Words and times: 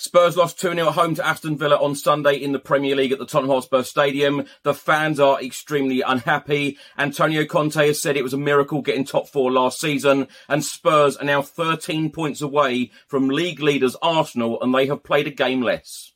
Spurs 0.00 0.36
lost 0.36 0.60
2 0.60 0.74
0 0.74 0.86
at 0.86 0.94
home 0.94 1.16
to 1.16 1.26
Aston 1.26 1.58
Villa 1.58 1.74
on 1.76 1.96
Sunday 1.96 2.36
in 2.36 2.52
the 2.52 2.60
Premier 2.60 2.94
League 2.94 3.10
at 3.10 3.18
the 3.18 3.26
Tottenham 3.26 3.50
Hotspur 3.50 3.82
Stadium. 3.82 4.44
The 4.62 4.72
fans 4.72 5.18
are 5.18 5.42
extremely 5.42 6.02
unhappy. 6.02 6.78
Antonio 6.96 7.44
Conte 7.44 7.84
has 7.84 8.00
said 8.00 8.16
it 8.16 8.22
was 8.22 8.32
a 8.32 8.38
miracle 8.38 8.80
getting 8.80 9.04
top 9.04 9.28
four 9.28 9.50
last 9.50 9.80
season, 9.80 10.28
and 10.48 10.64
Spurs 10.64 11.16
are 11.16 11.24
now 11.24 11.42
13 11.42 12.12
points 12.12 12.40
away 12.40 12.92
from 13.08 13.28
league 13.28 13.58
leaders 13.58 13.96
Arsenal, 14.00 14.62
and 14.62 14.72
they 14.72 14.86
have 14.86 15.02
played 15.02 15.26
a 15.26 15.32
game 15.32 15.62
less. 15.62 16.12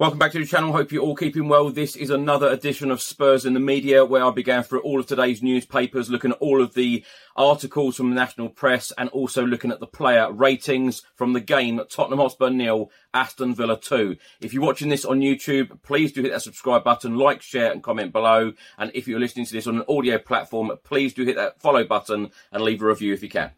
Welcome 0.00 0.20
back 0.20 0.30
to 0.30 0.38
the 0.38 0.46
channel. 0.46 0.70
Hope 0.70 0.92
you're 0.92 1.02
all 1.02 1.16
keeping 1.16 1.48
well. 1.48 1.70
This 1.70 1.96
is 1.96 2.08
another 2.08 2.46
edition 2.46 2.92
of 2.92 3.02
Spurs 3.02 3.44
in 3.44 3.54
the 3.54 3.58
Media 3.58 4.04
where 4.04 4.24
I 4.24 4.30
began 4.30 4.62
through 4.62 4.82
all 4.82 5.00
of 5.00 5.08
today's 5.08 5.42
newspapers, 5.42 6.08
looking 6.08 6.30
at 6.30 6.38
all 6.38 6.62
of 6.62 6.74
the 6.74 7.04
articles 7.34 7.96
from 7.96 8.10
the 8.10 8.14
national 8.14 8.50
press 8.50 8.92
and 8.96 9.08
also 9.08 9.44
looking 9.44 9.72
at 9.72 9.80
the 9.80 9.88
player 9.88 10.30
ratings 10.30 11.02
from 11.16 11.32
the 11.32 11.40
game 11.40 11.80
Tottenham 11.90 12.20
Hotspur 12.20 12.50
nil, 12.50 12.92
Aston 13.12 13.56
Villa 13.56 13.76
2. 13.76 14.16
If 14.40 14.54
you're 14.54 14.62
watching 14.62 14.88
this 14.88 15.04
on 15.04 15.18
YouTube, 15.18 15.82
please 15.82 16.12
do 16.12 16.22
hit 16.22 16.30
that 16.30 16.42
subscribe 16.42 16.84
button, 16.84 17.16
like, 17.16 17.42
share 17.42 17.72
and 17.72 17.82
comment 17.82 18.12
below. 18.12 18.52
And 18.78 18.92
if 18.94 19.08
you're 19.08 19.18
listening 19.18 19.46
to 19.46 19.52
this 19.52 19.66
on 19.66 19.78
an 19.78 19.84
audio 19.88 20.18
platform, 20.18 20.70
please 20.84 21.12
do 21.12 21.24
hit 21.24 21.34
that 21.34 21.60
follow 21.60 21.82
button 21.82 22.30
and 22.52 22.62
leave 22.62 22.82
a 22.82 22.86
review 22.86 23.14
if 23.14 23.22
you 23.24 23.28
can. 23.28 23.50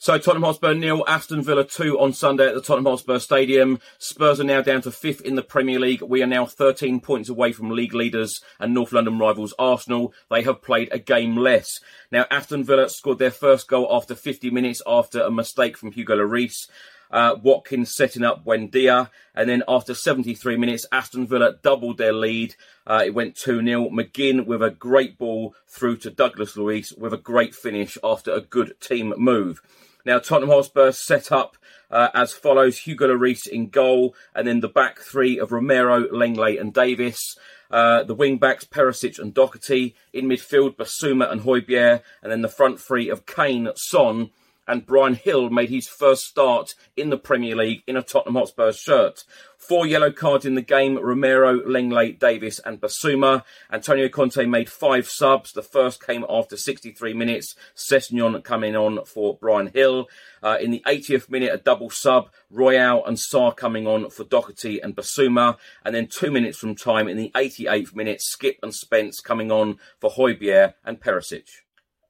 So 0.00 0.16
Tottenham 0.16 0.44
Hotspur 0.44 0.74
nil, 0.74 1.02
Aston 1.08 1.42
Villa 1.42 1.64
2 1.64 1.98
on 1.98 2.12
Sunday 2.12 2.46
at 2.46 2.54
the 2.54 2.60
Tottenham 2.60 2.84
Hotspur 2.84 3.18
Stadium. 3.18 3.80
Spurs 3.98 4.38
are 4.38 4.44
now 4.44 4.62
down 4.62 4.80
to 4.82 4.92
fifth 4.92 5.22
in 5.22 5.34
the 5.34 5.42
Premier 5.42 5.80
League. 5.80 6.02
We 6.02 6.22
are 6.22 6.26
now 6.26 6.46
13 6.46 7.00
points 7.00 7.28
away 7.28 7.50
from 7.50 7.70
league 7.70 7.94
leaders 7.94 8.40
and 8.60 8.72
North 8.72 8.92
London 8.92 9.18
rivals 9.18 9.54
Arsenal. 9.58 10.14
They 10.30 10.42
have 10.44 10.62
played 10.62 10.88
a 10.92 11.00
game 11.00 11.36
less. 11.36 11.80
Now 12.12 12.26
Aston 12.30 12.62
Villa 12.62 12.88
scored 12.88 13.18
their 13.18 13.32
first 13.32 13.66
goal 13.66 13.88
after 13.90 14.14
50 14.14 14.50
minutes 14.50 14.80
after 14.86 15.20
a 15.20 15.32
mistake 15.32 15.76
from 15.76 15.90
Hugo 15.90 16.14
Lloris. 16.14 16.68
Uh, 17.10 17.34
Watkins 17.42 17.92
setting 17.92 18.22
up 18.22 18.44
Buendia. 18.44 19.10
And 19.34 19.50
then 19.50 19.64
after 19.66 19.94
73 19.94 20.56
minutes, 20.56 20.86
Aston 20.92 21.26
Villa 21.26 21.56
doubled 21.60 21.98
their 21.98 22.12
lead. 22.12 22.54
Uh, 22.86 23.02
it 23.04 23.14
went 23.14 23.34
2 23.34 23.64
0. 23.64 23.90
McGinn 23.90 24.46
with 24.46 24.62
a 24.62 24.70
great 24.70 25.18
ball 25.18 25.56
through 25.66 25.96
to 25.96 26.10
Douglas 26.10 26.56
Luiz 26.56 26.92
with 26.92 27.12
a 27.12 27.18
great 27.18 27.52
finish 27.52 27.98
after 28.04 28.32
a 28.32 28.40
good 28.40 28.80
team 28.80 29.12
move. 29.16 29.60
Now, 30.08 30.18
Tottenham 30.18 30.48
Hotspur 30.48 30.92
set 30.92 31.30
up 31.30 31.58
uh, 31.90 32.08
as 32.14 32.32
follows 32.32 32.78
Hugo 32.78 33.08
Lloris 33.08 33.46
in 33.46 33.68
goal, 33.68 34.14
and 34.34 34.48
then 34.48 34.60
the 34.60 34.66
back 34.68 35.00
three 35.00 35.38
of 35.38 35.52
Romero, 35.52 36.08
Lenglet, 36.08 36.58
and 36.58 36.72
Davies. 36.72 37.36
Uh, 37.70 38.04
the 38.04 38.14
wing 38.14 38.38
backs, 38.38 38.64
Perisic 38.64 39.18
and 39.18 39.34
Doherty. 39.34 39.94
In 40.14 40.24
midfield, 40.24 40.76
Bissouma 40.76 41.30
and 41.30 41.42
Højbjerg. 41.42 42.00
And 42.22 42.32
then 42.32 42.40
the 42.40 42.48
front 42.48 42.80
three 42.80 43.10
of 43.10 43.26
Kane, 43.26 43.68
Son, 43.76 44.30
and 44.68 44.84
Bryan 44.84 45.18
Gil 45.24 45.48
made 45.48 45.70
his 45.70 45.88
first 45.88 46.24
start 46.24 46.74
in 46.96 47.08
the 47.08 47.16
Premier 47.16 47.56
League 47.56 47.82
in 47.86 47.96
a 47.96 48.02
Tottenham 48.02 48.36
Hotspur 48.36 48.70
shirt. 48.72 49.24
Four 49.56 49.86
yellow 49.86 50.12
cards 50.12 50.44
in 50.44 50.54
the 50.54 50.62
game, 50.62 50.96
Romero, 50.96 51.58
Lenglet, 51.60 52.20
Davies 52.20 52.60
and 52.60 52.80
Bissouma. 52.80 53.42
Antonio 53.72 54.08
Conte 54.08 54.44
made 54.46 54.70
five 54.70 55.08
subs. 55.08 55.52
The 55.52 55.62
first 55.62 56.06
came 56.06 56.24
after 56.28 56.56
63 56.56 57.14
minutes, 57.14 57.56
Sessegnon 57.74 58.44
coming 58.44 58.76
on 58.76 59.04
for 59.04 59.36
Bryan 59.36 59.70
Gil. 59.74 60.08
Uh, 60.42 60.58
in 60.60 60.70
the 60.70 60.82
80th 60.86 61.28
minute, 61.28 61.52
a 61.52 61.58
double 61.58 61.90
sub, 61.90 62.30
Royal 62.50 63.04
and 63.04 63.16
Sarr 63.16 63.56
coming 63.56 63.86
on 63.86 64.10
for 64.10 64.22
Doherty 64.22 64.80
and 64.80 64.94
Bissouma. 64.94 65.56
And 65.84 65.94
then 65.94 66.06
two 66.06 66.30
minutes 66.30 66.58
from 66.58 66.76
time, 66.76 67.08
in 67.08 67.16
the 67.16 67.32
88th 67.34 67.96
minute, 67.96 68.20
Skip 68.20 68.58
and 68.62 68.74
Spence 68.74 69.20
coming 69.20 69.50
on 69.50 69.78
for 69.98 70.10
Højbjerg 70.10 70.74
and 70.84 71.00
Perisic. 71.00 71.48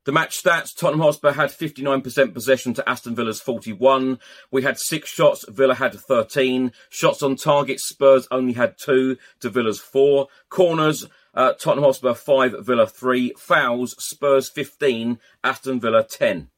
The 0.08 0.12
match 0.12 0.42
stats, 0.42 0.74
Tottenham 0.74 1.02
Hotspur 1.02 1.32
had 1.32 1.50
59% 1.50 2.32
possession 2.32 2.72
to 2.72 2.88
Aston 2.88 3.14
Villa's 3.14 3.42
41. 3.42 4.18
We 4.50 4.62
had 4.62 4.78
six 4.78 5.10
shots, 5.10 5.44
Villa 5.46 5.74
had 5.74 5.92
13. 5.92 6.72
Shots 6.88 7.22
on 7.22 7.36
target, 7.36 7.78
Spurs 7.78 8.26
only 8.30 8.54
had 8.54 8.78
two 8.78 9.18
to 9.40 9.50
Villa's 9.50 9.80
four. 9.80 10.28
Corners, 10.48 11.06
uh, 11.34 11.52
Tottenham 11.52 11.84
Hotspur 11.84 12.14
5, 12.14 12.54
Villa 12.60 12.86
3. 12.86 13.34
Fouls, 13.36 14.02
Spurs 14.02 14.48
15, 14.48 15.18
Aston 15.44 15.78
Villa 15.78 16.02
10. 16.02 16.48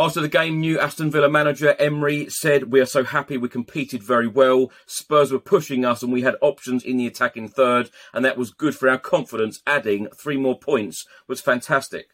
After 0.00 0.22
the 0.22 0.30
game, 0.30 0.60
new 0.60 0.80
Aston 0.80 1.10
Villa 1.10 1.28
manager 1.28 1.76
Emery 1.78 2.30
said, 2.30 2.72
We 2.72 2.80
are 2.80 2.86
so 2.86 3.04
happy 3.04 3.36
we 3.36 3.50
competed 3.50 4.02
very 4.02 4.26
well. 4.26 4.72
Spurs 4.86 5.30
were 5.30 5.38
pushing 5.38 5.84
us 5.84 6.02
and 6.02 6.10
we 6.10 6.22
had 6.22 6.36
options 6.40 6.82
in 6.82 6.96
the 6.96 7.06
attacking 7.06 7.48
third, 7.48 7.90
and 8.14 8.24
that 8.24 8.38
was 8.38 8.50
good 8.50 8.74
for 8.74 8.88
our 8.88 8.96
confidence. 8.96 9.60
Adding 9.66 10.08
three 10.16 10.38
more 10.38 10.58
points 10.58 11.04
was 11.28 11.42
fantastic. 11.42 12.12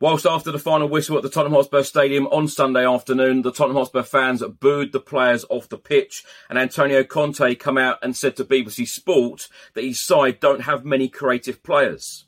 Whilst 0.00 0.26
after 0.26 0.50
the 0.50 0.58
final 0.58 0.88
whistle 0.88 1.16
at 1.16 1.22
the 1.22 1.30
Tottenham 1.30 1.54
Hotspur 1.54 1.84
Stadium 1.84 2.26
on 2.26 2.48
Sunday 2.48 2.84
afternoon, 2.84 3.42
the 3.42 3.52
Tottenham 3.52 3.76
Hotspur 3.76 4.02
fans 4.02 4.42
booed 4.58 4.90
the 4.90 4.98
players 4.98 5.44
off 5.48 5.68
the 5.68 5.78
pitch, 5.78 6.24
and 6.50 6.58
Antonio 6.58 7.04
Conte 7.04 7.54
come 7.54 7.78
out 7.78 8.00
and 8.02 8.16
said 8.16 8.34
to 8.34 8.44
BBC 8.44 8.88
Sport 8.88 9.48
that 9.74 9.84
his 9.84 10.04
side 10.04 10.40
don't 10.40 10.62
have 10.62 10.84
many 10.84 11.08
creative 11.08 11.62
players. 11.62 12.24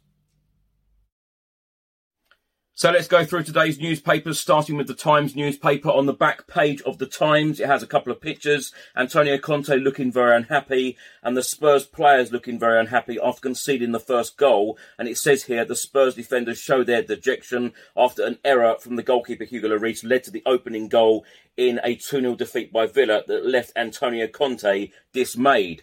So 2.80 2.90
let's 2.90 3.08
go 3.08 3.26
through 3.26 3.42
today's 3.42 3.78
newspapers, 3.78 4.40
starting 4.40 4.78
with 4.78 4.86
the 4.86 4.94
Times 4.94 5.36
newspaper. 5.36 5.90
On 5.90 6.06
the 6.06 6.14
back 6.14 6.46
page 6.46 6.80
of 6.80 6.96
the 6.96 7.04
Times, 7.04 7.60
it 7.60 7.66
has 7.66 7.82
a 7.82 7.86
couple 7.86 8.10
of 8.10 8.22
pictures. 8.22 8.72
Antonio 8.96 9.36
Conte 9.36 9.76
looking 9.76 10.10
very 10.10 10.34
unhappy, 10.34 10.96
and 11.22 11.36
the 11.36 11.42
Spurs 11.42 11.84
players 11.84 12.32
looking 12.32 12.58
very 12.58 12.80
unhappy 12.80 13.18
after 13.22 13.42
conceding 13.42 13.92
the 13.92 14.00
first 14.00 14.38
goal. 14.38 14.78
And 14.98 15.08
it 15.08 15.18
says 15.18 15.44
here 15.44 15.66
the 15.66 15.76
Spurs 15.76 16.14
defenders 16.14 16.56
show 16.56 16.82
their 16.82 17.02
dejection 17.02 17.74
after 17.94 18.24
an 18.24 18.38
error 18.46 18.76
from 18.80 18.96
the 18.96 19.02
goalkeeper 19.02 19.44
Hugo 19.44 19.68
Lloris 19.68 20.02
led 20.02 20.24
to 20.24 20.30
the 20.30 20.42
opening 20.46 20.88
goal 20.88 21.26
in 21.58 21.80
a 21.84 21.96
2 21.96 22.22
0 22.22 22.34
defeat 22.34 22.72
by 22.72 22.86
Villa 22.86 23.22
that 23.26 23.44
left 23.44 23.72
Antonio 23.76 24.26
Conte 24.26 24.90
dismayed. 25.12 25.82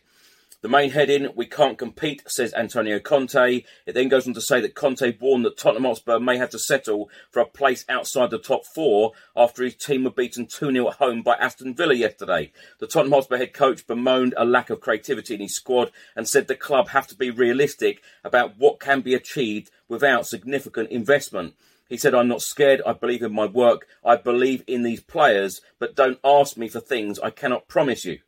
The 0.63 0.69
main 0.69 0.89
heading, 0.89 1.29
we 1.35 1.45
can't 1.45 1.77
compete, 1.77 2.23
says 2.25 2.51
Antonio 2.55 2.99
Conte. 2.99 3.63
It 3.85 3.93
then 3.93 4.09
goes 4.09 4.27
on 4.27 4.33
to 4.33 4.41
say 4.41 4.59
that 4.59 4.73
Conte 4.73 5.15
warned 5.19 5.45
that 5.45 5.55
Tottenham 5.55 5.83
Hotspur 5.83 6.19
may 6.19 6.37
have 6.37 6.49
to 6.49 6.57
settle 6.57 7.11
for 7.29 7.41
a 7.41 7.45
place 7.45 7.85
outside 7.87 8.31
the 8.31 8.39
top 8.39 8.65
four 8.65 9.11
after 9.35 9.63
his 9.63 9.75
team 9.75 10.03
were 10.03 10.09
beaten 10.09 10.47
2 10.47 10.71
0 10.71 10.87
at 10.87 10.95
home 10.95 11.21
by 11.21 11.35
Aston 11.35 11.75
Villa 11.75 11.93
yesterday. 11.93 12.51
The 12.79 12.87
Tottenham 12.87 13.11
Hotspur 13.11 13.37
head 13.37 13.53
coach 13.53 13.85
bemoaned 13.85 14.33
a 14.35 14.45
lack 14.45 14.71
of 14.71 14.81
creativity 14.81 15.35
in 15.35 15.41
his 15.41 15.55
squad 15.55 15.91
and 16.15 16.27
said 16.27 16.47
the 16.47 16.55
club 16.55 16.87
have 16.87 17.05
to 17.07 17.15
be 17.15 17.29
realistic 17.29 18.01
about 18.23 18.57
what 18.57 18.79
can 18.79 19.01
be 19.01 19.13
achieved 19.13 19.69
without 19.87 20.25
significant 20.25 20.89
investment. 20.89 21.53
He 21.87 21.97
said, 21.97 22.15
I'm 22.15 22.27
not 22.27 22.41
scared. 22.41 22.81
I 22.83 22.93
believe 22.93 23.21
in 23.21 23.31
my 23.31 23.45
work. 23.45 23.87
I 24.03 24.15
believe 24.15 24.63
in 24.65 24.81
these 24.81 25.01
players, 25.01 25.61
but 25.77 25.95
don't 25.95 26.19
ask 26.23 26.57
me 26.57 26.67
for 26.67 26.79
things 26.79 27.19
I 27.19 27.29
cannot 27.29 27.67
promise 27.67 28.05
you. 28.05 28.21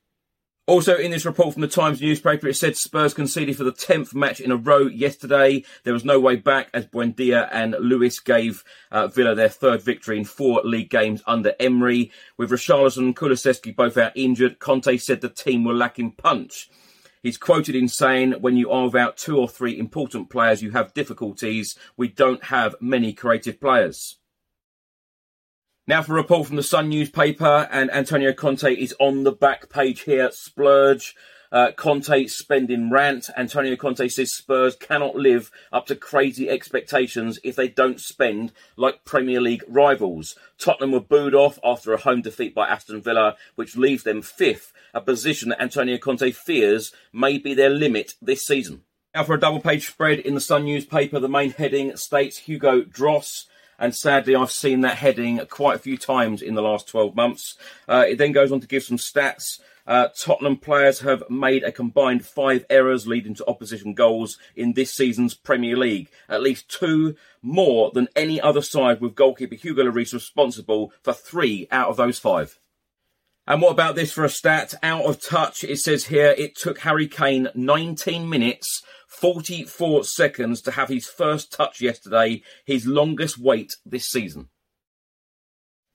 Also, 0.69 0.95
in 0.95 1.09
this 1.09 1.25
report 1.25 1.51
from 1.51 1.63
the 1.63 1.67
Times 1.67 1.99
newspaper, 1.99 2.47
it 2.47 2.53
said 2.53 2.77
Spurs 2.77 3.15
conceded 3.15 3.57
for 3.57 3.63
the 3.63 3.71
10th 3.71 4.13
match 4.13 4.39
in 4.39 4.51
a 4.51 4.55
row 4.55 4.85
yesterday. 4.85 5.63
There 5.83 5.93
was 5.93 6.05
no 6.05 6.19
way 6.19 6.35
back 6.35 6.69
as 6.75 6.85
Buendia 6.85 7.49
and 7.51 7.75
Luiz 7.79 8.19
gave 8.19 8.63
uh, 8.91 9.07
Villa 9.07 9.33
their 9.33 9.49
third 9.49 9.81
victory 9.81 10.19
in 10.19 10.25
four 10.25 10.61
league 10.63 10.91
games 10.91 11.23
under 11.25 11.55
Emery. 11.59 12.11
With 12.37 12.51
Richarlison 12.51 12.99
and 12.99 13.15
Kulusevski 13.15 13.75
both 13.75 13.97
out 13.97 14.11
injured, 14.13 14.59
Conte 14.59 14.95
said 14.97 15.21
the 15.21 15.29
team 15.29 15.63
were 15.63 15.73
lacking 15.73 16.11
punch. 16.11 16.69
He's 17.23 17.39
quoted 17.39 17.75
in 17.75 17.87
saying, 17.87 18.33
when 18.33 18.55
you 18.55 18.69
are 18.69 18.85
without 18.85 19.17
two 19.17 19.39
or 19.39 19.49
three 19.49 19.75
important 19.75 20.29
players, 20.29 20.61
you 20.61 20.69
have 20.73 20.93
difficulties. 20.93 21.79
We 21.97 22.09
don't 22.09 22.43
have 22.43 22.75
many 22.79 23.11
creative 23.11 23.59
players. 23.59 24.18
Now 25.89 26.03
for 26.03 26.11
a 26.13 26.21
report 26.21 26.45
from 26.45 26.55
the 26.55 26.61
Sun 26.61 26.89
newspaper, 26.89 27.67
and 27.71 27.89
Antonio 27.89 28.31
Conte 28.31 28.75
is 28.75 28.93
on 28.99 29.23
the 29.23 29.31
back 29.31 29.71
page 29.71 30.01
here. 30.01 30.29
Splurge. 30.31 31.15
Uh, 31.51 31.71
Conte 31.71 32.27
spending 32.27 32.91
rant. 32.91 33.27
Antonio 33.35 33.75
Conte 33.75 34.07
says 34.07 34.31
Spurs 34.31 34.75
cannot 34.75 35.15
live 35.15 35.49
up 35.73 35.87
to 35.87 35.95
crazy 35.95 36.47
expectations 36.47 37.39
if 37.43 37.55
they 37.55 37.67
don't 37.67 37.99
spend 37.99 38.51
like 38.75 39.03
Premier 39.03 39.41
League 39.41 39.63
rivals. 39.67 40.35
Tottenham 40.59 40.91
were 40.91 40.99
booed 40.99 41.33
off 41.33 41.57
after 41.63 41.91
a 41.91 41.97
home 41.97 42.21
defeat 42.21 42.53
by 42.53 42.67
Aston 42.67 43.01
Villa, 43.01 43.35
which 43.55 43.75
leaves 43.75 44.03
them 44.03 44.21
fifth, 44.21 44.71
a 44.93 45.01
position 45.01 45.49
that 45.49 45.59
Antonio 45.59 45.97
Conte 45.97 46.29
fears 46.29 46.93
may 47.11 47.39
be 47.39 47.55
their 47.55 47.71
limit 47.71 48.13
this 48.21 48.45
season. 48.45 48.83
Now 49.15 49.23
for 49.23 49.33
a 49.33 49.39
double 49.39 49.59
page 49.59 49.87
spread 49.87 50.19
in 50.19 50.35
the 50.35 50.39
Sun 50.39 50.65
newspaper, 50.65 51.19
the 51.19 51.27
main 51.27 51.49
heading 51.49 51.97
states 51.97 52.37
Hugo 52.37 52.83
Dross 52.83 53.47
and 53.79 53.95
sadly, 53.95 54.35
I've 54.35 54.51
seen 54.51 54.81
that 54.81 54.97
heading 54.97 55.39
quite 55.49 55.77
a 55.77 55.79
few 55.79 55.97
times 55.97 56.41
in 56.41 56.53
the 56.53 56.61
last 56.61 56.87
12 56.89 57.15
months. 57.15 57.57
Uh, 57.87 58.05
it 58.07 58.17
then 58.17 58.33
goes 58.33 58.51
on 58.51 58.59
to 58.59 58.67
give 58.67 58.83
some 58.83 58.97
stats. 58.97 59.59
Uh, 59.87 60.09
Tottenham 60.15 60.57
players 60.57 60.99
have 60.99 61.23
made 61.29 61.63
a 61.63 61.71
combined 61.71 62.23
five 62.25 62.65
errors 62.69 63.07
leading 63.07 63.33
to 63.35 63.47
opposition 63.47 63.93
goals 63.93 64.37
in 64.55 64.73
this 64.73 64.93
season's 64.93 65.33
Premier 65.33 65.75
League. 65.75 66.09
At 66.27 66.43
least 66.43 66.69
two 66.69 67.15
more 67.41 67.89
than 67.91 68.07
any 68.15 68.39
other 68.39 68.61
side, 68.61 69.01
with 69.01 69.15
goalkeeper 69.15 69.55
Hugo 69.55 69.83
Lloris 69.83 70.13
responsible 70.13 70.91
for 71.01 71.13
three 71.13 71.67
out 71.71 71.89
of 71.89 71.97
those 71.97 72.19
five. 72.19 72.59
And 73.47 73.63
what 73.63 73.71
about 73.71 73.95
this 73.95 74.11
for 74.11 74.23
a 74.23 74.29
stat? 74.29 74.75
Out 74.83 75.05
of 75.05 75.19
touch, 75.19 75.63
it 75.63 75.79
says 75.79 76.05
here 76.05 76.35
it 76.37 76.55
took 76.55 76.79
Harry 76.79 77.07
Kane 77.07 77.49
19 77.55 78.29
minutes 78.29 78.83
44 79.09 80.03
seconds 80.03 80.61
to 80.61 80.71
have 80.71 80.87
his 80.87 81.07
first 81.07 81.51
touch 81.51 81.81
yesterday, 81.81 82.43
his 82.63 82.85
longest 82.85 83.39
wait 83.39 83.75
this 83.85 84.07
season. 84.07 84.49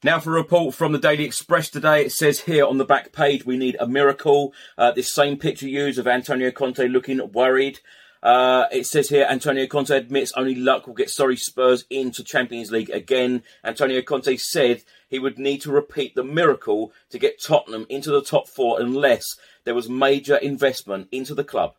Now 0.02 0.20
for 0.20 0.36
a 0.36 0.42
report 0.42 0.74
from 0.74 0.92
the 0.92 0.98
Daily 0.98 1.24
Express 1.24 1.70
today, 1.70 2.04
it 2.04 2.12
says 2.12 2.40
here 2.40 2.66
on 2.66 2.76
the 2.76 2.84
back 2.84 3.12
page 3.12 3.46
we 3.46 3.56
need 3.56 3.76
a 3.80 3.86
miracle. 3.86 4.52
Uh, 4.76 4.90
this 4.90 5.14
same 5.14 5.38
picture 5.38 5.68
used 5.68 5.98
of 5.98 6.06
Antonio 6.06 6.50
Conte 6.50 6.86
looking 6.88 7.20
worried. 7.32 7.78
Uh, 8.22 8.66
it 8.72 8.86
says 8.86 9.08
here 9.08 9.26
Antonio 9.30 9.66
Conte 9.66 9.90
admits 9.90 10.32
only 10.32 10.56
luck 10.56 10.86
will 10.86 10.94
get 10.94 11.08
sorry 11.08 11.36
Spurs 11.36 11.84
into 11.88 12.24
Champions 12.24 12.72
League 12.72 12.90
again. 12.90 13.44
Antonio 13.64 14.02
Conte 14.02 14.36
said 14.36 14.82
he 15.08 15.18
would 15.18 15.38
need 15.38 15.60
to 15.62 15.70
repeat 15.70 16.14
the 16.14 16.24
miracle 16.24 16.92
to 17.10 17.18
get 17.18 17.42
Tottenham 17.42 17.86
into 17.88 18.10
the 18.10 18.22
top 18.22 18.48
four 18.48 18.80
unless 18.80 19.24
there 19.64 19.74
was 19.74 19.88
major 19.88 20.36
investment 20.36 21.08
into 21.12 21.34
the 21.34 21.44
club 21.44 21.76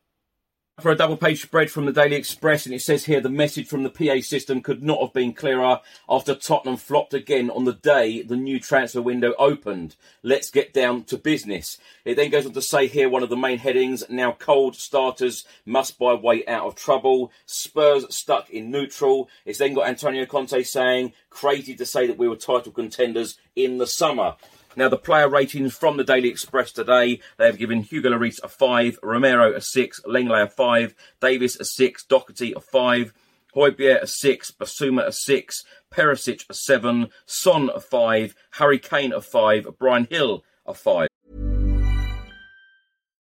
for 0.81 0.92
a 0.92 0.95
double 0.95 1.16
page 1.16 1.42
spread 1.42 1.72
from 1.72 1.86
the 1.86 1.94
Daily 1.94 2.18
Express, 2.18 2.66
and 2.66 2.75
it 2.75 2.81
says 2.81 3.06
here 3.06 3.22
the 3.22 3.30
message 3.30 3.68
from 3.68 3.83
the 3.83 3.89
PA 3.89 4.19
system 4.19 4.62
could 4.62 4.83
not 4.83 5.00
have 5.00 5.13
been 5.13 5.31
clearer 5.31 5.80
after 6.10 6.36
Tottenham 6.36 6.75
flopped 6.75 7.13
again 7.13 7.50
on 7.50 7.63
the 7.63 7.74
day 7.74 8.22
the 8.22 8.36
new 8.36 8.60
transfer 8.60 9.01
window 9.01 9.33
opened. 9.39 9.95
Let's 10.22 10.51
get 10.51 10.74
down 10.74 11.06
to 11.06 11.18
business. 11.18 11.77
It 12.04 12.16
then 12.16 12.30
goes 12.30 12.45
on 12.45 12.51
to 12.51 12.62
say 12.62 12.88
here 12.88 13.07
one 13.07 13.24
of 13.24 13.30
the 13.30 13.38
main 13.38 13.57
headings 13.57 14.04
now 14.10 14.33
cold 14.33 14.75
starters 14.75 15.45
must 15.66 15.98
buy 15.98 16.13
way 16.13 16.45
out 16.45 16.68
of 16.68 16.75
trouble. 16.75 17.31
Spurs 17.45 18.13
stuck 18.13 18.50
in 18.50 18.69
neutral. 18.69 19.30
It's 19.45 19.60
then 19.60 19.75
got 19.75 19.88
Antonio 19.88 20.25
Conte 20.25 20.62
saying, 20.63 21.13
crazy 21.30 21.75
to 21.75 21.86
say 21.86 22.06
that 22.07 22.18
we 22.18 22.27
were 22.27 22.36
title 22.36 22.74
contenders 22.74 23.38
in 23.56 23.77
the 23.77 23.88
summer. 23.88 24.36
Now, 24.77 24.89
the 24.89 24.98
player 24.98 25.30
ratings 25.30 25.74
from 25.74 25.95
the 25.95 26.04
Daily 26.04 26.27
Express 26.27 26.74
today, 26.74 27.22
they 27.38 27.45
have 27.45 27.57
given 27.57 27.81
Hugo 27.81 28.10
Lloris 28.10 28.44
a 28.44 28.50
5, 28.50 29.00
Romero 29.01 29.54
a 29.54 29.62
6, 29.62 30.01
Lenglet 30.06 30.44
a 30.44 30.48
5, 30.50 30.94
Davies 31.22 31.57
a 31.57 31.63
6, 31.63 32.04
Doherty 32.06 32.54
a 32.54 32.60
5, 32.60 33.13
Højbjerg 33.56 34.01
a 34.01 34.07
6, 34.07 34.51
Bissouma 34.51 35.07
a 35.07 35.13
6, 35.13 35.63
Perisic 35.94 36.44
a 36.50 36.54
7, 36.54 37.07
Son 37.25 37.69
a 37.74 37.80
5, 37.80 38.36
Harry 38.51 38.80
Kane 38.80 39.13
a 39.13 39.22
5, 39.22 39.77
Bryan 39.80 40.04
Gil 40.04 40.44
a 40.66 40.74
5. 40.74 41.07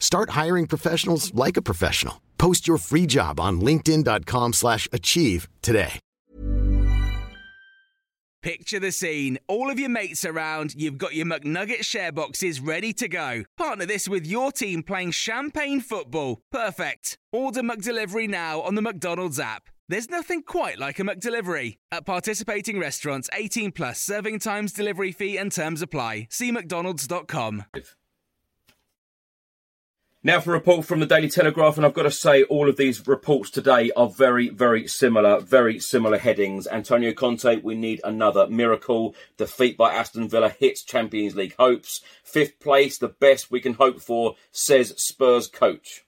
Start 0.00 0.30
hiring 0.30 0.66
professionals 0.66 1.32
like 1.32 1.56
a 1.56 1.62
professional. 1.62 2.20
Post 2.36 2.66
your 2.66 2.78
free 2.78 3.06
job 3.06 3.38
on 3.38 3.60
linkedin.com 3.60 4.54
slash 4.54 4.88
achieve 4.92 5.48
today. 5.62 6.00
Picture 8.42 8.80
the 8.80 8.90
scene. 8.90 9.38
All 9.48 9.70
of 9.70 9.78
your 9.78 9.90
mates 9.90 10.24
around, 10.24 10.74
you've 10.74 10.96
got 10.96 11.14
your 11.14 11.26
McNugget 11.26 11.84
share 11.84 12.10
boxes 12.10 12.58
ready 12.58 12.94
to 12.94 13.06
go. 13.06 13.44
Partner 13.58 13.84
this 13.84 14.08
with 14.08 14.26
your 14.26 14.50
team 14.50 14.82
playing 14.82 15.10
champagne 15.10 15.82
football. 15.82 16.40
Perfect. 16.50 17.18
Order 17.32 17.60
McDelivery 17.60 18.26
now 18.30 18.62
on 18.62 18.76
the 18.76 18.82
McDonald's 18.82 19.38
app. 19.38 19.64
There's 19.90 20.08
nothing 20.08 20.42
quite 20.42 20.78
like 20.78 20.98
a 20.98 21.02
McDelivery. 21.02 21.76
At 21.92 22.06
participating 22.06 22.78
restaurants, 22.78 23.28
18 23.34 23.72
plus 23.72 24.00
serving 24.00 24.38
times, 24.38 24.72
delivery 24.72 25.12
fee, 25.12 25.36
and 25.36 25.52
terms 25.52 25.82
apply. 25.82 26.28
See 26.30 26.50
McDonald's.com. 26.50 27.64
Now 30.22 30.38
for 30.38 30.50
a 30.50 30.58
report 30.58 30.84
from 30.84 31.00
the 31.00 31.06
Daily 31.06 31.30
Telegraph, 31.30 31.78
and 31.78 31.86
I've 31.86 31.94
got 31.94 32.02
to 32.02 32.10
say, 32.10 32.42
all 32.42 32.68
of 32.68 32.76
these 32.76 33.06
reports 33.06 33.48
today 33.48 33.90
are 33.96 34.10
very, 34.10 34.50
very 34.50 34.86
similar, 34.86 35.40
very 35.40 35.78
similar 35.78 36.18
headings. 36.18 36.66
Antonio 36.66 37.14
Conte, 37.14 37.62
we 37.62 37.74
need 37.74 38.02
another 38.04 38.46
miracle. 38.46 39.14
Defeat 39.38 39.78
by 39.78 39.94
Aston 39.94 40.28
Villa 40.28 40.50
hits 40.50 40.84
Champions 40.84 41.36
League 41.36 41.54
hopes. 41.58 42.02
Fifth 42.22 42.60
place, 42.60 42.98
the 42.98 43.08
best 43.08 43.50
we 43.50 43.62
can 43.62 43.72
hope 43.72 44.02
for, 44.02 44.34
says 44.52 44.92
Spurs 44.98 45.46
coach. 45.46 46.04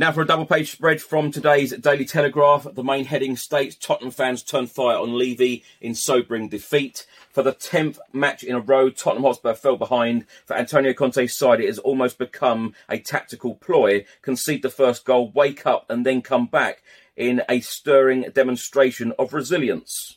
Now 0.00 0.12
for 0.12 0.22
a 0.22 0.26
double 0.26 0.46
page 0.46 0.72
spread 0.72 1.02
from 1.02 1.30
today's 1.30 1.76
Daily 1.76 2.06
Telegraph. 2.06 2.66
The 2.72 2.82
main 2.82 3.04
heading 3.04 3.36
states 3.36 3.76
Tottenham 3.76 4.10
fans 4.10 4.42
turn 4.42 4.66
fire 4.66 4.96
on 4.96 5.18
Levy 5.18 5.62
in 5.78 5.94
sobering 5.94 6.48
defeat. 6.48 7.04
For 7.28 7.42
the 7.42 7.52
10th 7.52 7.98
match 8.10 8.42
in 8.42 8.56
a 8.56 8.60
row, 8.60 8.88
Tottenham 8.88 9.24
Hotspur 9.24 9.52
fell 9.52 9.76
behind. 9.76 10.24
For 10.46 10.56
Antonio 10.56 10.94
Conte's 10.94 11.36
side, 11.36 11.60
it 11.60 11.66
has 11.66 11.78
almost 11.78 12.16
become 12.16 12.74
a 12.88 12.98
tactical 12.98 13.56
ploy. 13.56 14.06
Concede 14.22 14.62
the 14.62 14.70
first 14.70 15.04
goal, 15.04 15.32
wake 15.32 15.66
up, 15.66 15.90
and 15.90 16.06
then 16.06 16.22
come 16.22 16.46
back 16.46 16.82
in 17.14 17.42
a 17.46 17.60
stirring 17.60 18.22
demonstration 18.32 19.12
of 19.18 19.34
resilience. 19.34 20.16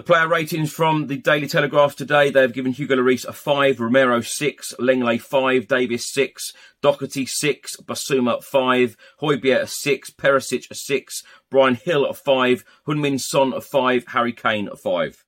The 0.00 0.06
player 0.06 0.28
ratings 0.28 0.72
from 0.72 1.08
the 1.08 1.18
Daily 1.18 1.46
Telegraph 1.46 1.94
today, 1.94 2.30
they 2.30 2.40
have 2.40 2.54
given 2.54 2.72
Hugo 2.72 2.96
Lloris 2.96 3.26
a 3.26 3.34
5, 3.34 3.80
Romero 3.80 4.22
6, 4.22 4.76
Lenglet 4.78 5.20
5, 5.20 5.68
Davies 5.68 6.10
6, 6.10 6.54
Doherty 6.80 7.26
6, 7.26 7.76
Bissouma 7.82 8.42
5, 8.42 8.96
Højbjerg 9.20 9.60
a 9.60 9.66
6, 9.66 10.10
Perisic 10.12 10.70
a 10.70 10.74
6, 10.74 11.22
Bryan 11.50 11.78
Gil 11.84 12.06
a 12.06 12.14
5, 12.14 12.64
Heung-min 12.88 13.18
Son 13.18 13.52
a 13.52 13.60
5, 13.60 14.06
Harry 14.06 14.32
Kane 14.32 14.70
a 14.72 14.76
5. 14.76 15.22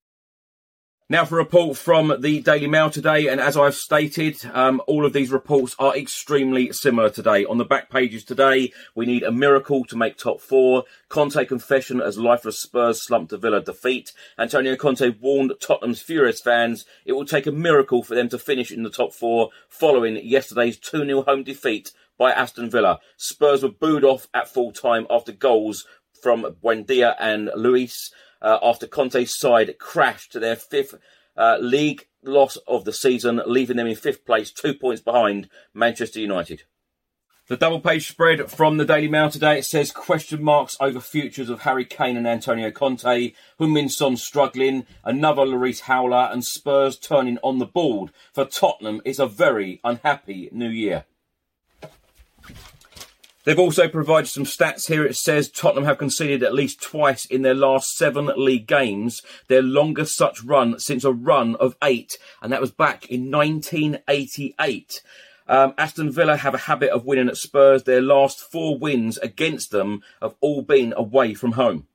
Now 1.13 1.27
for 1.27 1.39
a 1.39 1.43
report 1.43 1.77
from 1.77 2.23
the 2.23 2.41
Daily 2.41 2.69
Mail 2.69 2.89
today, 2.89 3.29
and 3.29 3.39
as 3.39 3.55
I've 3.55 3.75
stated, 3.75 4.43
um, 4.55 4.81
all 4.87 5.05
of 5.05 5.13
these 5.13 5.31
reports 5.31 5.77
are 5.79 5.95
extremely 5.95 6.73
similar 6.73 7.11
today. 7.11 7.45
On 7.45 7.59
the 7.59 7.67
back 7.67 7.91
pages 7.91 8.25
today, 8.25 8.73
we 8.95 9.05
need 9.05 9.23
a 9.23 9.31
miracle 9.31 9.85
to 9.85 9.97
make 9.97 10.17
top 10.17 10.41
four. 10.41 10.85
Conte 11.11 11.45
confession 11.45 12.01
as 12.01 12.17
lifeless 12.17 12.59
Spurs 12.59 13.05
slump 13.05 13.29
to 13.29 13.37
Villa 13.37 13.61
defeat. 13.61 14.15
Antonio 14.39 14.75
Conte 14.75 15.11
warned 15.21 15.53
Tottenham's 15.61 16.01
furious 16.01 16.41
fans 16.41 16.87
it 17.05 17.13
will 17.13 17.27
take 17.27 17.47
a 17.47 17.53
miracle 17.53 18.03
for 18.03 18.15
them 18.15 18.31
to 18.31 18.39
finish 18.39 18.73
in 18.73 18.83
the 18.83 18.89
top 18.89 19.13
four 19.13 19.51
following 19.69 20.17
yesterday's 20.17 20.79
2-0 20.79 21.27
home 21.27 21.43
defeat 21.43 21.93
by 22.17 22.33
Aston 22.33 22.71
Villa. 22.71 23.01
Spurs 23.19 23.63
were 23.63 23.69
booed 23.69 24.03
off 24.03 24.29
at 24.33 24.49
full 24.49 24.73
time 24.73 25.07
after 25.11 25.31
goals 25.31 25.85
from 26.23 26.57
Buendia 26.63 27.17
and 27.21 27.51
Luiz 27.55 28.11
uh, 28.43 28.59
after 28.63 28.87
Conte's 28.87 29.39
side 29.39 29.79
crashed 29.79 30.33
to 30.33 30.41
their 30.41 30.57
fifth 30.57 30.95
uh, 31.37 31.57
league 31.61 32.07
loss 32.23 32.57
of 32.69 32.85
the 32.85 32.93
season, 32.93 33.41
leaving 33.47 33.77
them 33.77 33.87
in 33.87 33.97
fifth 33.97 34.27
place, 34.27 34.51
two 34.51 34.75
points 34.75 35.01
behind 35.01 35.49
Manchester 35.73 36.21
United. 36.21 36.65
The 37.49 37.57
double 37.57 37.81
page 37.81 38.09
spread 38.09 38.51
from 38.51 38.77
the 38.77 38.85
Daily 38.85 39.09
Mail 39.09 39.29
today 39.29 39.59
it 39.59 39.65
says 39.65 39.91
question 39.91 40.43
marks 40.43 40.77
over 40.81 41.01
futures 41.01 41.51
of 41.51 41.63
Harry 41.63 41.85
Kane 41.85 42.17
and 42.17 42.27
Antonio 42.27 42.71
Conte, 42.71 43.33
Heung-min 43.59 43.89
Son 43.89 44.17
struggling, 44.17 44.87
another 45.05 45.43
Lloris 45.43 45.81
howler, 45.81 46.31
and 46.33 46.45
Spurs 46.45 46.97
turning 46.97 47.39
on 47.43 47.59
the 47.59 47.67
board. 47.67 48.13
For 48.33 48.45
Tottenham, 48.45 49.03
it's 49.05 49.19
a 49.19 49.27
very 49.27 49.81
unhappy 49.83 50.49
new 50.53 50.69
year. 50.69 51.05
They've 53.45 53.59
also 53.59 53.89
provided 53.89 54.29
some 54.29 54.45
stats 54.45 54.87
here. 54.87 55.05
It 55.05 55.17
says 55.17 55.51
Tottenham 55.51 55.85
have 55.85 55.99
conceded 55.99 56.43
at 56.43 56.55
least 56.55 56.81
twice 56.81 57.25
in 57.25 57.43
their 57.43 57.55
last 57.55 57.97
seven 57.97 58.31
league 58.37 58.69
games, 58.69 59.21
their 59.49 59.63
longest 59.63 60.17
such 60.17 60.45
run 60.45 60.79
since 60.79 61.03
a 61.05 61.13
run 61.13 61.57
of 61.57 61.77
eight, 61.83 62.17
and 62.41 62.53
that 62.53 62.61
was 62.61 62.71
back 62.71 63.11
in 63.11 63.31
1988. 63.31 65.03
Um, 65.49 65.75
Aston 65.77 66.13
Villa 66.13 66.37
have 66.37 66.55
a 66.55 66.59
habit 66.59 66.91
of 66.91 67.05
winning 67.05 67.29
at 67.29 67.37
Spurs. 67.37 67.83
Their 67.83 68.01
last 68.01 68.41
four 68.41 68.79
wins 68.79 69.19
against 69.19 69.73
them 69.73 70.03
have 70.21 70.35
all 70.41 70.63
been 70.63 70.95
away 70.97 71.35
from 71.35 71.53
home. 71.53 71.89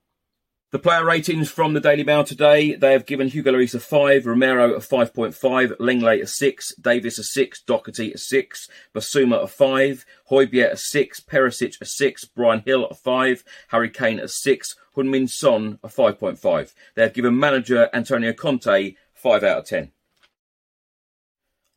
The 0.69 0.79
player 0.79 1.05
ratings 1.05 1.50
from 1.50 1.71
the 1.71 1.79
Daily 1.79 2.03
Mail 2.03 2.25
today, 2.25 2.75
they 2.75 2.91
have 2.91 3.05
given 3.05 3.29
Hugo 3.29 3.53
Lloris 3.53 3.74
a 3.74 3.79
5, 3.79 4.25
Romero 4.25 4.74
a 4.74 4.79
5.5, 4.79 5.77
Lenglet 5.77 6.21
a 6.21 6.27
6, 6.27 6.75
Davies 6.75 7.17
a 7.17 7.24
6, 7.24 7.62
Doherty 7.62 8.12
a 8.12 8.17
6, 8.17 8.67
Bissouma 8.93 9.43
a 9.43 9.47
5, 9.47 10.05
Højbjerg 10.29 10.71
a 10.71 10.75
6, 10.75 11.19
Perisic 11.21 11.79
a 11.79 11.86
6, 11.86 12.25
Bryan 12.25 12.63
Gil 12.65 12.86
a 12.88 12.93
5, 12.93 13.45
Harry 13.69 13.89
Kane 13.89 14.19
a 14.19 14.27
6, 14.27 14.75
Heung-min 14.97 15.29
Son 15.29 15.79
a 15.83 15.88
5.5. 15.88 16.74
They 16.95 17.03
have 17.03 17.13
given 17.13 17.39
manager 17.39 17.89
Antonio 17.93 18.33
Conte 18.33 18.95
5 19.13 19.43
out 19.45 19.59
of 19.59 19.65
10. 19.67 19.93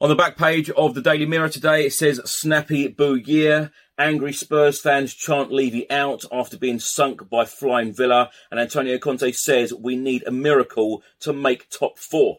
On 0.02 0.08
the 0.08 0.14
back 0.16 0.38
page 0.38 0.70
of 0.70 0.94
the 0.94 1.02
Daily 1.02 1.26
Mirror 1.26 1.50
today, 1.50 1.84
it 1.84 1.92
says 1.92 2.22
Snappy 2.24 2.88
Boo 2.88 3.16
Year. 3.16 3.70
Angry 3.98 4.32
Spurs 4.32 4.80
fans 4.80 5.12
chant 5.12 5.52
Levy 5.52 5.90
out 5.90 6.24
after 6.32 6.56
being 6.56 6.78
sunk 6.80 7.28
by 7.28 7.44
Flying 7.44 7.92
Villa. 7.92 8.30
And 8.50 8.58
Antonio 8.58 8.96
Conte 8.96 9.30
says 9.32 9.74
we 9.74 9.96
need 9.96 10.26
a 10.26 10.30
miracle 10.30 11.02
to 11.20 11.34
make 11.34 11.68
top 11.68 11.98
four. 11.98 12.38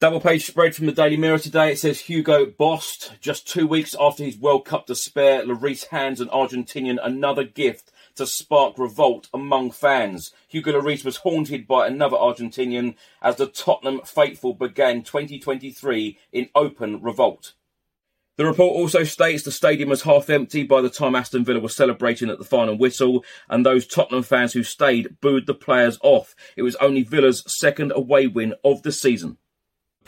Double 0.00 0.18
page 0.18 0.46
spread 0.46 0.74
from 0.74 0.86
the 0.86 0.92
Daily 0.92 1.18
Mirror 1.18 1.40
today. 1.40 1.72
It 1.72 1.78
says 1.78 2.00
Hugo 2.00 2.46
Bost, 2.46 3.12
just 3.20 3.46
two 3.46 3.66
weeks 3.66 3.94
after 4.00 4.24
his 4.24 4.38
World 4.38 4.64
Cup 4.64 4.86
despair, 4.86 5.44
Lloris 5.44 5.88
hands 5.88 6.22
an 6.22 6.28
Argentinian 6.28 6.96
another 7.02 7.44
gift 7.44 7.92
to 8.14 8.26
spark 8.26 8.78
revolt 8.78 9.28
among 9.34 9.72
fans. 9.72 10.32
Hugo 10.48 10.72
Lloris 10.72 11.04
was 11.04 11.18
haunted 11.18 11.66
by 11.66 11.86
another 11.86 12.16
Argentinian 12.16 12.94
as 13.20 13.36
the 13.36 13.46
Tottenham 13.46 14.00
faithful 14.06 14.54
began 14.54 15.02
2023 15.02 16.16
in 16.32 16.48
open 16.54 17.02
revolt. 17.02 17.52
The 18.38 18.46
report 18.46 18.76
also 18.76 19.04
states 19.04 19.42
the 19.42 19.52
stadium 19.52 19.90
was 19.90 20.04
half 20.04 20.30
empty 20.30 20.62
by 20.62 20.80
the 20.80 20.88
time 20.88 21.14
Aston 21.14 21.44
Villa 21.44 21.60
was 21.60 21.76
celebrating 21.76 22.30
at 22.30 22.38
the 22.38 22.44
final 22.46 22.78
whistle, 22.78 23.22
and 23.50 23.66
those 23.66 23.86
Tottenham 23.86 24.22
fans 24.22 24.54
who 24.54 24.62
stayed 24.62 25.20
booed 25.20 25.44
the 25.44 25.52
players 25.52 25.98
off. 26.02 26.34
It 26.56 26.62
was 26.62 26.74
only 26.76 27.02
Villa's 27.02 27.44
second 27.46 27.92
away 27.94 28.26
win 28.26 28.54
of 28.64 28.82
the 28.82 28.92
season. 28.92 29.36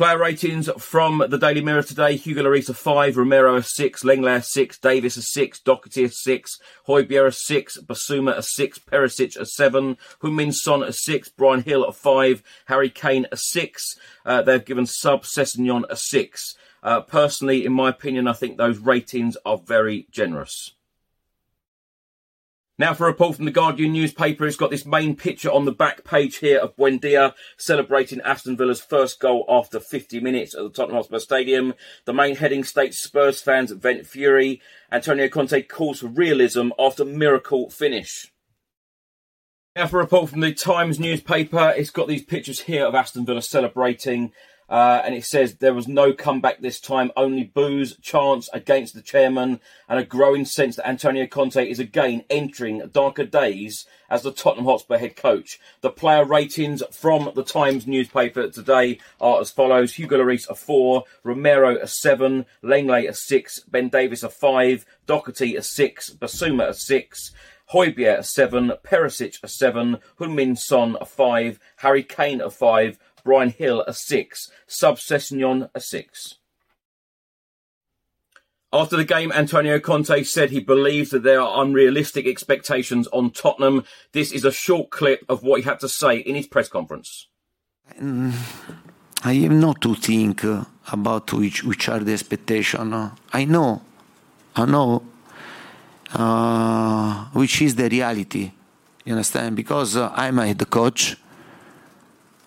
Player 0.03 0.19
ratings 0.19 0.69
from 0.79 1.23
the 1.29 1.39
Daily 1.39 1.61
Mirror 1.61 1.85
today. 1.85 2.17
Hugo 2.17 2.43
Lloris 2.43 2.69
a 2.69 2.75
5, 2.75 3.17
Romero 3.17 3.55
a 3.55 3.63
6, 3.63 4.03
Lenglet 4.03 4.39
a 4.39 4.43
6, 4.43 4.79
Davies 4.79 5.17
a 5.17 5.23
6, 5.23 5.61
Doherty 5.61 6.03
a 6.03 6.09
6, 6.09 6.59
Højbjerg 6.89 7.27
a 7.29 7.31
6, 7.31 7.79
Bissouma 7.83 8.37
a 8.37 8.43
6, 8.43 8.81
Perisic 8.81 9.37
a 9.37 9.47
7, 9.47 9.97
Heung-min 10.21 10.51
Son 10.51 10.83
a 10.83 10.93
6, 10.93 11.29
Bryan 11.29 11.61
Gil 11.61 11.85
a 11.85 11.93
5, 11.93 12.43
Harry 12.67 12.91
Kane 12.91 13.29
a 13.31 13.37
6. 13.37 13.97
Uh, 14.27 14.43
they've 14.43 14.65
given 14.65 14.87
Sub 14.87 15.23
Sessegnon 15.23 15.85
a 15.89 15.95
6. 15.95 16.57
Uh, 16.83 17.01
personally, 17.03 17.65
in 17.65 17.73
my 17.73 17.89
opinion, 17.89 18.27
I 18.27 18.33
think 18.33 18.57
those 18.57 18.79
ratings 18.79 19.37
are 19.47 19.57
very 19.57 20.09
generous. 20.11 20.73
Now 22.79 22.95
for 22.95 23.05
a 23.05 23.11
report 23.11 23.37
from 23.37 23.45
the 23.45 23.51
Guardian 23.51 23.93
newspaper, 23.93 24.47
it's 24.47 24.57
got 24.57 24.71
this 24.71 24.87
main 24.87 25.15
picture 25.15 25.51
on 25.51 25.67
the 25.67 25.73
back 25.73 26.05
page 26.05 26.37
here 26.37 26.59
of 26.59 26.75
Buendia 26.75 27.35
celebrating 27.59 28.21
Aston 28.23 28.57
Villa's 28.57 28.81
first 28.81 29.21
goal 29.21 29.45
after 29.47 29.79
50 29.79 30.21
minutes 30.21 30.55
at 30.55 30.63
the 30.63 30.71
Tottenham 30.71 30.97
Hotspur 30.97 31.19
Stadium. 31.19 31.75
The 32.07 32.15
main 32.15 32.37
heading 32.37 32.65
states 32.65 32.99
Spurs 32.99 33.43
fans 33.43 33.73
vent 33.73 34.07
fury. 34.07 34.63
Antonio 34.91 35.29
Conte 35.29 35.63
calls 35.63 36.01
for 36.01 36.07
realism 36.07 36.71
after 36.79 37.05
miracle 37.05 37.69
finish. 37.69 38.33
Now 39.77 39.87
for 39.87 40.01
a 40.01 40.05
report 40.05 40.31
from 40.31 40.41
the 40.41 40.55
Times 40.55 40.99
newspaper, 40.99 41.75
it's 41.77 41.91
got 41.91 42.09
these 42.09 42.25
pictures 42.25 42.61
here 42.61 42.87
of 42.87 42.95
Aston 42.95 43.27
Villa 43.27 43.43
celebrating 43.43 44.33
uh, 44.73 45.03
and 45.05 45.15
it 45.15 45.23
says 45.23 45.57
there 45.57 45.75
was 45.75 45.87
no 45.87 46.15
comeback 46.15 46.63
this 46.63 46.81
time, 46.81 47.13
only 47.15 47.45
boos, 47.45 47.95
chants 47.99 48.49
against 48.55 48.95
the 48.95 49.03
chairman, 49.03 49.61
and 49.87 50.01
a 50.01 50.05
growing 50.05 50.47
sense 50.47 50.77
that 50.77 50.89
Antonio 50.89 51.27
Conte 51.27 51.63
is 51.69 51.79
again 51.79 52.25
entering 52.31 52.89
darker 52.91 53.27
days 53.27 53.85
as 54.09 54.23
the 54.23 54.33
Tottenham 54.33 54.65
Hotspur 54.65 54.97
head 54.97 55.15
coach. 55.15 55.61
The 55.83 55.91
player 55.91 56.25
ratings 56.25 56.83
from 56.91 57.31
the 57.35 57.45
Times 57.45 57.87
newspaper 57.87 58.49
today 58.49 58.99
are 59.21 59.43
as 59.43 59.51
follows: 59.51 59.93
Hugo 59.93 60.17
Lloris 60.17 60.49
a 60.49 60.55
four, 60.55 61.05
Romero 61.23 61.77
a 61.77 61.87
seven, 61.87 62.47
Lenglet 62.63 63.11
a 63.11 63.13
six, 63.13 63.61
Ben 63.61 63.91
Davies 63.91 64.25
a 64.25 64.31
five, 64.31 64.87
Doherty 65.07 65.55
a 65.55 65.63
six, 65.63 66.09
Bissouma 66.09 66.69
a 66.69 66.75
six. 66.75 67.33
Højbjerg 67.73 68.19
a 68.19 68.23
7, 68.23 68.73
Perisic 68.85 69.43
a 69.43 69.49
7, 69.49 69.97
Heung-min 70.19 70.57
Son 70.57 70.97
a 71.01 71.07
5, 71.07 71.59
Harry 71.77 72.03
Kane 72.03 72.43
a 72.43 72.51
5, 72.51 72.99
Bryan 73.25 73.55
Gil 73.57 73.83
a 73.83 73.93
6, 73.93 74.51
Sub 74.67 74.97
Sessegnon 74.97 75.69
a 75.75 75.81
6. 75.81 76.39
After 78.75 78.97
the 78.97 79.05
game, 79.05 79.31
Antonio 79.33 79.79
Conte 79.79 80.23
said 80.23 80.51
he 80.51 80.61
believes 80.61 81.11
that 81.11 81.23
there 81.23 81.41
are 81.41 81.63
unrealistic 81.63 82.27
expectations 82.27 83.07
on 83.09 83.31
Tottenham. 83.31 83.85
This 84.13 84.33
is 84.33 84.47
a 84.47 84.53
short 84.53 84.91
clip 84.91 85.25
of 85.29 85.43
what 85.43 85.61
he 85.61 85.65
had 85.65 85.81
to 85.81 85.89
say 85.89 86.17
in 86.17 86.35
his 86.35 86.47
press 86.47 86.69
conference. 86.69 87.29
Mm, 88.01 88.33
I 89.25 89.35
have 89.35 89.53
not 89.53 89.83
to 89.83 89.95
think 89.95 90.43
uh, 90.45 90.65
about 90.91 91.35
which, 91.35 91.65
which 91.65 91.89
are 91.91 91.99
the 91.99 92.15
expectations. 92.15 93.13
I 93.33 93.45
know, 93.45 93.83
I 94.57 94.65
know 94.65 95.03
uh, 96.15 97.25
which 97.33 97.63
is 97.63 97.75
the 97.75 97.89
reality. 97.89 98.53
You 99.05 99.15
understand? 99.15 99.57
Because 99.57 99.97
uh, 99.97 100.13
I'm 100.15 100.39
a 100.39 100.47
head 100.47 100.71
coach. 100.71 101.17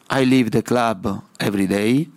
I 0.09 0.23
leave 0.23 0.51
the 0.51 0.61
club 0.61 1.23
every 1.39 1.67
day. 1.67 2.07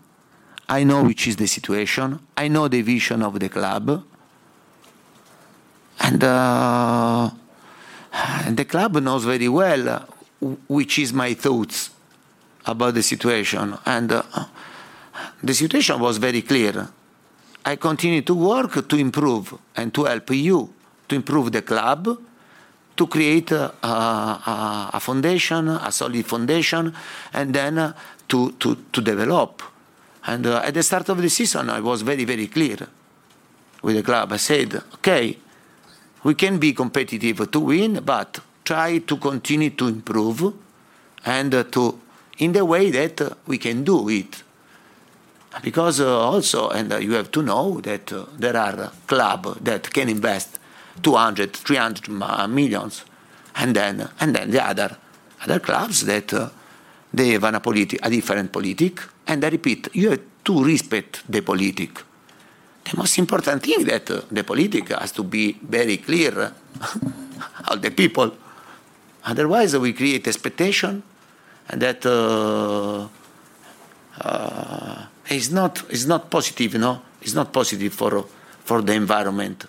I 0.68 0.84
know 0.84 1.04
which 1.04 1.26
is 1.26 1.36
the 1.36 1.46
situation. 1.46 2.18
I 2.36 2.48
know 2.48 2.68
the 2.68 2.82
vision 2.82 3.22
of 3.22 3.38
the 3.38 3.48
club. 3.48 4.04
And, 6.00 6.22
uh, 6.22 7.30
the 8.50 8.64
club 8.64 8.96
knows 8.96 9.24
very 9.24 9.48
well 9.48 10.06
which 10.68 10.98
is 10.98 11.12
my 11.12 11.34
thoughts 11.34 11.90
about 12.66 12.94
the 12.94 13.02
situation. 13.02 13.76
And 13.84 14.12
uh, 14.12 14.22
the 15.42 15.54
situation 15.54 15.98
was 16.00 16.18
very 16.18 16.42
clear. 16.42 16.88
I 17.64 17.76
continue 17.76 18.22
to 18.22 18.34
work 18.34 18.88
to 18.88 18.96
improve 18.96 19.58
and 19.76 19.92
to 19.94 20.04
help 20.04 20.30
you 20.30 20.72
to 21.08 21.14
improve 21.16 21.52
the 21.52 21.62
club, 21.62 22.18
to 22.98 23.06
create 23.06 23.52
a, 23.52 23.72
a, 23.82 24.90
a 24.94 25.00
foundation, 25.00 25.68
a 25.68 25.90
solid 25.90 26.26
foundation, 26.26 26.92
and 27.32 27.54
then 27.54 27.78
uh, 27.78 27.92
to, 28.26 28.52
to, 28.52 28.76
to 28.92 29.00
develop. 29.00 29.62
And 30.26 30.46
uh, 30.46 30.62
at 30.64 30.74
the 30.74 30.82
start 30.82 31.08
of 31.08 31.22
the 31.22 31.30
season, 31.30 31.70
I 31.70 31.80
was 31.80 32.02
very, 32.02 32.24
very 32.24 32.48
clear 32.48 32.76
with 33.82 33.96
the 33.96 34.02
club. 34.02 34.32
I 34.32 34.36
said, 34.36 34.74
okay, 34.94 35.38
we 36.24 36.34
can 36.34 36.58
be 36.58 36.72
competitive 36.72 37.50
to 37.50 37.60
win, 37.60 38.02
but 38.04 38.40
try 38.64 38.98
to 38.98 39.16
continue 39.16 39.70
to 39.70 39.86
improve 39.86 40.52
and 41.24 41.54
uh, 41.54 41.64
to 41.64 42.00
in 42.38 42.52
the 42.52 42.64
way 42.64 42.90
that 42.90 43.20
uh, 43.20 43.30
we 43.46 43.58
can 43.58 43.84
do 43.84 44.08
it. 44.08 44.42
Because 45.62 46.00
uh, 46.00 46.18
also, 46.20 46.68
and 46.70 46.92
uh, 46.92 46.98
you 46.98 47.12
have 47.12 47.30
to 47.30 47.42
know 47.42 47.80
that 47.80 48.12
there 48.38 48.56
are 48.56 48.92
clubs 49.06 49.60
that 49.62 49.92
can 49.92 50.08
invest 50.08 50.58
200, 51.02 51.52
300 51.56 52.48
millions, 52.48 53.04
and 53.56 53.74
then 53.74 54.08
and 54.20 54.34
then 54.34 54.50
the 54.50 54.64
other 54.64 54.96
other 55.42 55.60
clubs 55.60 56.04
that 56.04 56.32
uh, 56.32 56.48
they 57.12 57.30
have 57.30 57.44
a, 57.44 57.60
politi- 57.60 57.98
a 58.02 58.10
different 58.10 58.52
politic. 58.52 59.00
And 59.26 59.44
I 59.44 59.48
repeat, 59.48 59.88
you 59.94 60.10
have 60.10 60.20
to 60.44 60.64
respect 60.64 61.22
the 61.28 61.42
politic. 61.42 62.02
The 62.84 62.96
most 62.96 63.18
important 63.18 63.62
thing 63.62 63.84
that 63.84 64.10
uh, 64.10 64.22
the 64.30 64.44
politic 64.44 64.88
has 64.88 65.12
to 65.12 65.22
be 65.22 65.52
very 65.62 65.98
clear 65.98 66.52
all 67.68 67.76
the 67.76 67.90
people. 67.90 68.32
Otherwise, 69.24 69.76
we 69.76 69.92
create 69.92 70.26
expectation 70.26 71.02
that 71.68 72.06
uh, 72.06 73.06
uh, 74.20 75.06
is 75.28 75.50
not 75.52 75.84
is 75.90 76.06
not 76.06 76.30
positive. 76.30 76.72
You 76.74 76.80
know, 76.80 77.02
it's 77.20 77.34
not 77.34 77.52
positive 77.52 77.92
for 77.92 78.24
for 78.64 78.80
the 78.80 78.94
environment. 78.94 79.66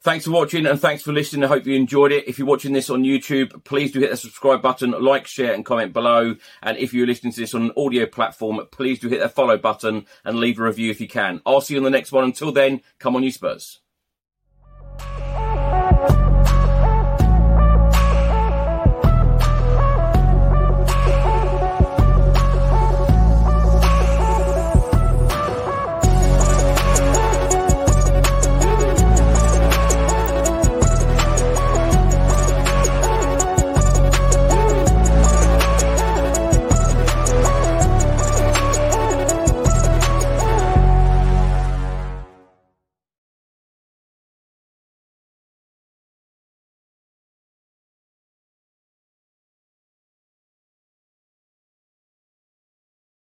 Thanks 0.00 0.26
for 0.26 0.30
watching 0.30 0.64
and 0.64 0.80
thanks 0.80 1.02
for 1.02 1.12
listening. 1.12 1.42
I 1.42 1.48
hope 1.48 1.66
you 1.66 1.74
enjoyed 1.74 2.12
it. 2.12 2.28
If 2.28 2.38
you're 2.38 2.46
watching 2.46 2.72
this 2.72 2.88
on 2.88 3.02
YouTube, 3.02 3.64
please 3.64 3.90
do 3.90 3.98
hit 3.98 4.10
the 4.10 4.16
subscribe 4.16 4.62
button, 4.62 4.92
like, 4.92 5.26
share, 5.26 5.52
and 5.52 5.64
comment 5.64 5.92
below. 5.92 6.36
And 6.62 6.78
if 6.78 6.94
you're 6.94 7.06
listening 7.06 7.32
to 7.32 7.40
this 7.40 7.52
on 7.52 7.62
an 7.62 7.72
audio 7.76 8.06
platform, 8.06 8.60
please 8.70 9.00
do 9.00 9.08
hit 9.08 9.20
the 9.20 9.28
follow 9.28 9.58
button 9.58 10.06
and 10.24 10.38
leave 10.38 10.60
a 10.60 10.62
review 10.62 10.92
if 10.92 11.00
you 11.00 11.08
can. 11.08 11.42
I'll 11.44 11.60
see 11.60 11.74
you 11.74 11.80
on 11.80 11.84
the 11.84 11.90
next 11.90 12.12
one. 12.12 12.22
Until 12.22 12.52
then, 12.52 12.82
come 13.00 13.16
on, 13.16 13.24
you 13.24 13.32
Spurs. 13.32 13.80